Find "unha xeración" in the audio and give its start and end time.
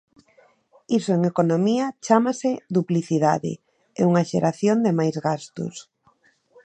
4.09-4.77